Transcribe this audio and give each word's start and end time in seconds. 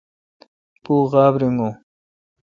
پو 0.83 0.93
غاب 1.11 1.33
ریگون۔ 1.41 1.73